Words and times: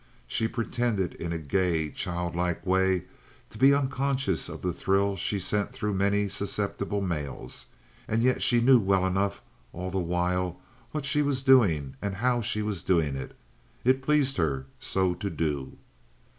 She 0.25 0.47
pretended 0.47 1.13
in 1.13 1.31
a 1.31 1.37
gay, 1.37 1.91
childlike 1.91 2.65
way 2.65 3.03
to 3.51 3.57
be 3.59 3.71
unconscious 3.71 4.49
of 4.49 4.63
the 4.63 4.73
thrill 4.73 5.15
she 5.15 5.37
sent 5.37 5.71
through 5.73 5.93
many 5.93 6.27
susceptible 6.27 7.01
males, 7.01 7.67
and 8.07 8.23
yet 8.23 8.41
she 8.41 8.61
knew 8.61 8.79
well 8.79 9.05
enough 9.05 9.43
all 9.73 9.91
the 9.91 9.99
while 9.99 10.59
what 10.89 11.05
she 11.05 11.21
was 11.21 11.43
doing 11.43 11.97
and 12.01 12.15
how 12.15 12.41
she 12.41 12.63
was 12.63 12.81
doing 12.81 13.15
it; 13.15 13.35
it 13.83 14.01
pleased 14.01 14.37
her 14.37 14.65
so 14.79 15.13
to 15.13 15.29
do. 15.29 15.77